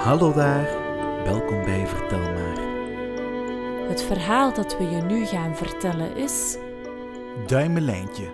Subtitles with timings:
[0.00, 0.64] Hallo daar,
[1.24, 2.58] welkom bij Vertel maar.
[3.88, 6.56] Het verhaal dat we je nu gaan vertellen is.
[7.46, 8.32] Duimelijntje.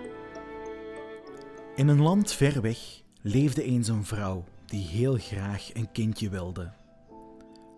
[1.75, 2.77] In een land ver weg
[3.21, 6.71] leefde eens een vrouw die heel graag een kindje wilde.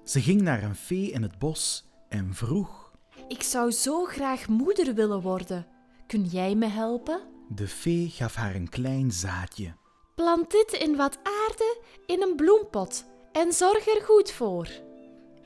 [0.03, 2.91] Ze ging naar een fee in het bos en vroeg.
[3.27, 5.67] Ik zou zo graag moeder willen worden.
[6.07, 7.21] Kun jij me helpen?
[7.47, 9.73] De fee gaf haar een klein zaadje.
[10.15, 14.67] Plant dit in wat aarde in een bloempot en zorg er goed voor.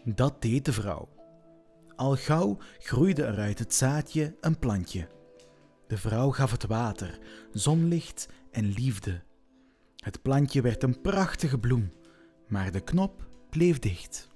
[0.03, 1.09] Dat deed de vrouw.
[1.95, 5.07] Al gauw groeide er uit het zaadje een plantje.
[5.87, 7.19] De vrouw gaf het water,
[7.51, 9.21] zonlicht en liefde.
[9.95, 11.91] Het plantje werd een prachtige bloem,
[12.47, 14.27] maar de knop bleef dicht.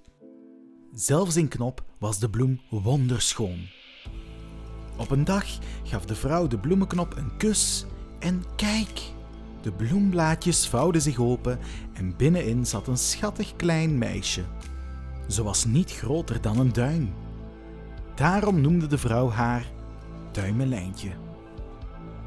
[0.93, 3.67] Zelfs in knop was de bloem wonderschoon.
[4.97, 5.45] Op een dag
[5.83, 7.85] gaf de vrouw de bloemenknop een kus
[8.19, 9.15] en kijk!
[9.67, 11.59] De bloemblaadjes vouwden zich open
[11.93, 14.43] en binnenin zat een schattig klein meisje.
[15.27, 17.13] Ze was niet groter dan een duim.
[18.15, 19.71] Daarom noemde de vrouw haar
[20.31, 21.09] Duimelijntje.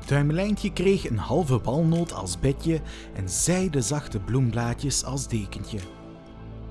[0.06, 2.80] Duimelijntje kreeg een halve walnoot als bedje
[3.14, 5.78] en zijde zachte bloemblaadjes als dekentje.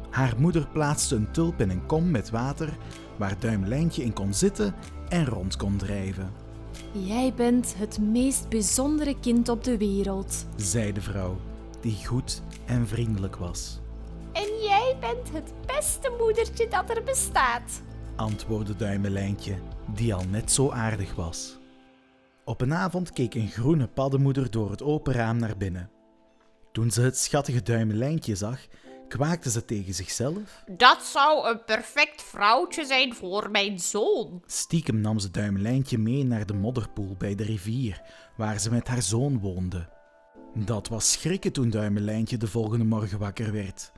[0.10, 2.78] Haar moeder plaatste een tulp in een kom met water
[3.18, 4.74] waar Duimelijntje in kon zitten
[5.08, 6.39] en rond kon drijven.
[6.92, 10.46] Jij bent het meest bijzondere kind op de wereld.
[10.56, 11.38] zei de vrouw,
[11.82, 13.80] die goed en vriendelijk was.
[14.32, 17.82] En jij bent het beste moedertje dat er bestaat.
[18.16, 19.56] antwoordde Duimelijntje,
[19.94, 21.58] die al net zo aardig was.
[22.46, 25.90] Op een avond keek een groene paddenmoeder door het open raam naar binnen.
[26.72, 28.60] Toen ze het schattige Duimelijntje zag,
[29.10, 30.64] kwaakte ze tegen zichzelf.
[30.68, 34.44] Dat zou een perfect vrouwtje zijn voor mijn zoon.
[34.46, 38.02] Stiekem nam ze Duimelijntje mee naar de modderpoel bij de rivier,
[38.38, 39.90] waar ze met haar zoon woonde.
[40.54, 43.92] Dat was schrikken toen Duimelijntje de volgende morgen wakker werd.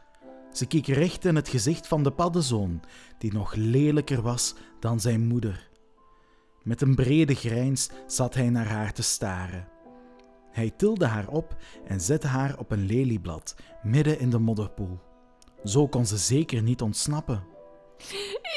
[0.52, 2.84] Ze keek recht in het gezicht van de paddenzoon,
[3.18, 5.70] die nog lelijker was dan zijn moeder.
[6.64, 9.71] Met een brede grijns zat hij naar haar te staren.
[10.62, 11.56] Hij tilde haar op
[11.88, 15.00] en zette haar op een lelieblad midden in de modderpoel.
[15.64, 17.44] Zo kon ze zeker niet ontsnappen,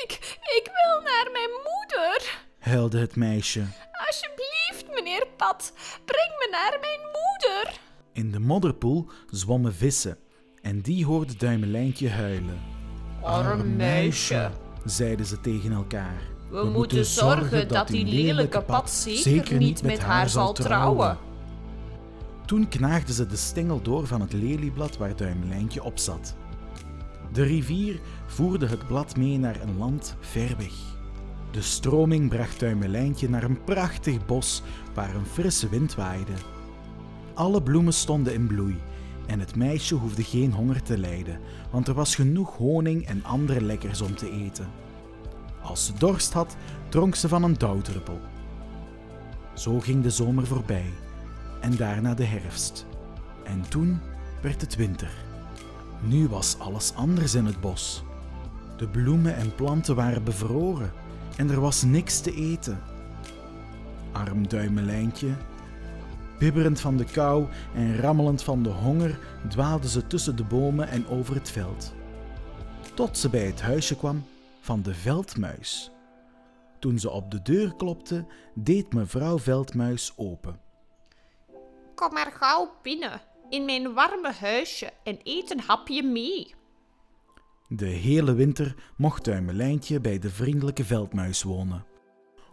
[0.02, 2.44] Ik, ik wil naar mijn moeder.
[2.58, 3.60] huilde het meisje.
[4.06, 5.72] Alsjeblieft, meneer Pat,
[6.04, 7.80] breng me naar mijn moeder.
[8.12, 10.18] In de modderpoel zwommen vissen
[10.62, 12.60] en die hoorde Duimelijntje huilen.
[13.22, 14.50] Arm meisje.
[14.84, 16.22] Zeiden ze tegen elkaar.
[16.50, 21.32] We, moeten zorgen dat die lelijke Pat zeker niet met haar zal trouwen.
[22.46, 26.36] Toen knaagden ze de stengel door van het lelieblad waar Duimelijntje op zat.
[27.32, 30.72] De rivier voerde het blad mee naar een land ver weg.
[31.50, 34.62] De stroming bracht Duimelijntje naar een prachtig bos
[34.94, 36.32] waar een frisse wind waaide.
[37.34, 38.76] Alle bloemen stonden in bloei
[39.26, 41.40] en het meisje hoefde geen honger te lijden,
[41.70, 44.70] want er was genoeg honing en andere lekkers om te eten.
[45.62, 46.56] Als ze dorst had,
[46.88, 48.20] dronk ze van een dauwdruppel.
[49.54, 50.92] Zo ging de zomer voorbij
[51.64, 52.86] en daarna de herfst.
[53.44, 54.00] En toen
[54.42, 55.10] werd het winter.
[56.02, 58.02] Nu was alles anders in het bos.
[58.76, 60.92] De bloemen en planten waren bevroren
[61.36, 62.80] en er was niks te eten.
[64.12, 65.28] Arm duimelijntje.
[66.38, 71.08] Bibberend van de kou en rammelend van de honger dwaalde ze tussen de bomen en
[71.08, 71.94] over het veld.
[72.94, 74.24] Tot ze bij het huisje kwam
[74.60, 75.90] van de veldmuis.
[76.78, 80.63] Toen ze op de deur klopte, deed mevrouw Veldmuis open.
[81.94, 86.54] Kom maar gauw binnen, in mijn warme huisje en eet een hapje mee.
[87.68, 91.86] De hele winter mocht Duimelijntje bij de vriendelijke veldmuis wonen.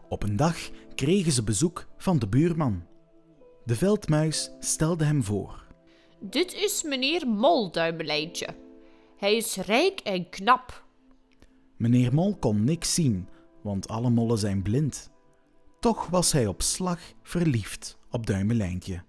[0.10, 2.86] Op een dag kregen ze bezoek van de buurman.
[3.66, 5.66] De veldmuis stelde hem voor.
[6.20, 8.48] Dit is meneer Molduimelijntje.
[9.18, 10.86] Hij is rijk en knap.
[11.78, 13.30] Meneer Mol kon niks zien,
[13.62, 15.12] want alle mollen zijn blind.
[15.80, 19.04] Toch was hij op slag verliefd op Duimelijntje.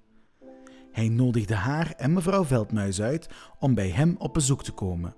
[0.92, 3.28] Hij nodigde haar en mevrouw Veldmuis uit
[3.58, 5.14] om bij hem op bezoek te komen.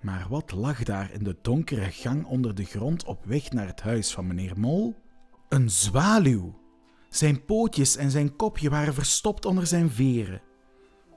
[0.00, 3.80] Maar wat lag daar in de donkere gang onder de grond op weg naar het
[3.80, 4.94] huis van meneer Mol?
[5.48, 6.58] Een zwaluw!
[7.08, 10.42] Zijn pootjes en zijn kopje waren verstopt onder zijn veren.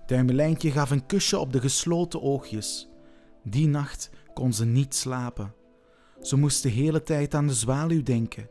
[0.05, 2.89] Duimelijntje gaf een kusje op de gesloten oogjes.
[3.43, 5.53] Die nacht kon ze niet slapen.
[6.21, 8.49] Ze moest de hele tijd aan de zwaluw denken.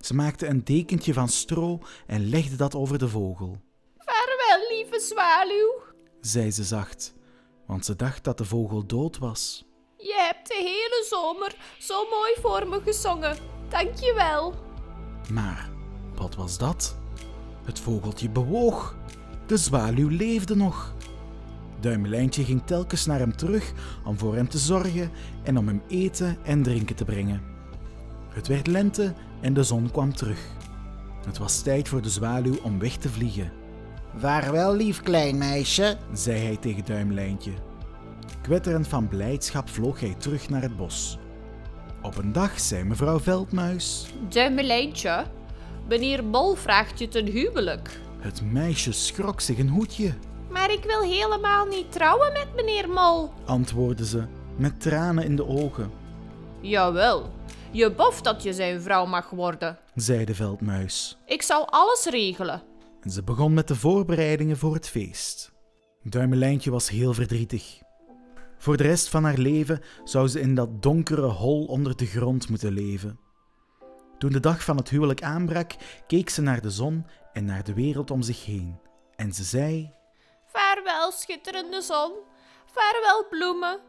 [0.00, 3.60] Ze maakte een dekentje van stro en legde dat over de vogel.
[4.98, 5.82] Lieve zwaluw.
[6.20, 7.14] zei ze zacht,
[7.66, 9.64] want ze dacht dat de vogel dood was.
[9.96, 13.36] Je hebt de hele zomer zo mooi voor me gezongen.
[13.68, 14.54] Dank je wel.
[15.32, 15.70] Maar
[16.14, 16.96] wat was dat?
[17.64, 18.96] Het vogeltje bewoog.
[19.46, 20.94] De zwaluw leefde nog.
[21.80, 23.72] Duimelijntje ging telkens naar hem terug
[24.04, 25.10] om voor hem te zorgen
[25.44, 27.42] en om hem eten en drinken te brengen.
[28.28, 30.40] Het werd lente en de zon kwam terug.
[31.26, 33.52] Het was tijd voor de zwaluw om weg te vliegen,
[34.16, 35.96] Vaarwel, lief klein meisje.
[36.12, 37.52] zei hij tegen Duimlijntje.
[38.42, 41.18] Kwetterend van blijdschap vloog hij terug naar het bos.
[42.02, 45.24] Op een dag zei mevrouw Veldmuis: Duimelijntje,
[45.88, 48.00] meneer Mol vraagt je ten huwelijk.
[48.18, 50.14] Het meisje schrok zich een hoedje,
[50.50, 53.32] Maar ik wil helemaal niet trouwen met meneer Mol.
[53.44, 54.24] antwoordde ze,
[54.56, 55.90] met tranen in de ogen,
[56.60, 57.30] Jawel,
[57.70, 59.78] je boft dat je zijn vrouw mag worden.
[59.94, 61.18] zei de veldmuis.
[61.26, 62.62] Ik zal alles regelen.
[63.00, 65.52] En ze begon met de voorbereidingen voor het feest.
[66.02, 67.78] Duimelijntje was heel verdrietig.
[68.58, 72.48] Voor de rest van haar leven zou ze in dat donkere hol onder de grond
[72.48, 73.20] moeten leven.
[74.18, 75.72] Toen de dag van het huwelijk aanbrak,
[76.06, 78.80] keek ze naar de zon en naar de wereld om zich heen.
[79.16, 79.94] En ze zei:
[80.46, 82.12] Vaarwel, schitterende zon.
[82.66, 83.80] Vaarwel, bloemen.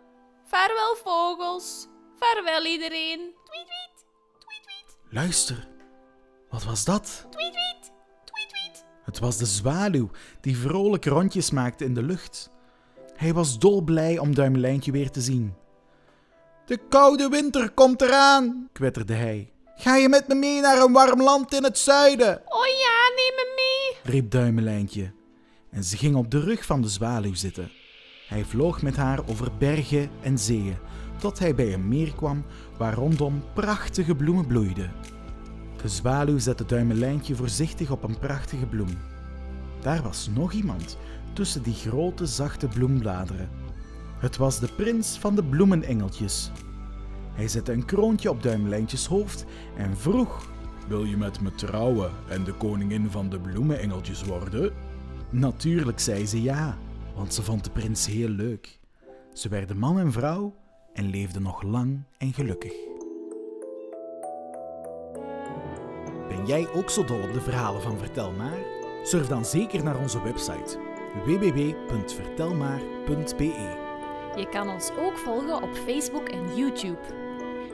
[0.44, 1.88] Vaarwel, vogels.
[2.16, 3.20] Vaarwel, iedereen.
[3.46, 4.06] Tweet, tweet.
[4.40, 4.98] Tweet, tweet.
[5.10, 5.68] Luister,
[6.50, 7.26] wat was dat?
[7.30, 7.92] Tweet, tweet.
[9.10, 10.10] Het was de zwaluw
[10.42, 12.50] die vrolijk rondjes maakte in de lucht.
[13.16, 15.54] Hij was dolblij om Duimelijntje weer te zien.
[16.66, 19.52] De koude winter komt eraan, kwetterde hij.
[19.76, 22.42] Ga je met me mee naar een warm land in het zuiden?
[22.46, 24.14] Oh ja, neem me mee.
[24.14, 25.12] riep Duimelijntje.
[25.72, 27.72] En ze ging op de rug van de zwaluw zitten.
[28.28, 30.78] Hij vloog met haar over bergen en zeeën,
[31.20, 32.46] tot hij bij een meer kwam
[32.78, 34.92] waar rondom prachtige bloemen bloeiden.
[35.81, 38.98] De zwaluw zette Duimelijntje voorzichtig op een prachtige bloem.
[39.81, 40.98] Daar was nog iemand
[41.34, 43.50] tussen die grote zachte bloembladeren.
[44.18, 46.52] Het was de prins van de bloemenengeltjes.
[47.34, 49.46] Hij zette een kroontje op Duimelijntjes hoofd
[49.78, 50.52] en vroeg:
[50.88, 54.74] Wil je met me trouwen en de koningin van de bloemenengeltjes worden?
[55.30, 56.78] Natuurlijk zei ze ja,
[57.16, 58.80] want ze vond de prins heel leuk.
[59.34, 60.56] Ze werden man en vrouw
[60.94, 62.89] en leefden nog lang en gelukkig.
[66.30, 68.58] Ben jij ook zo dol op de verhalen van Vertel Maar?
[69.04, 70.78] Surf dan zeker naar onze website
[71.24, 73.88] www.vertelmaar.be.
[74.36, 77.00] Je kan ons ook volgen op Facebook en YouTube.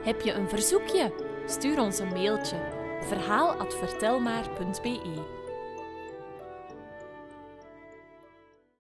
[0.02, 1.12] Heb je een verzoekje?
[1.46, 2.58] Stuur ons een mailtje.
[3.02, 5.45] verhaal@vertelmaar.be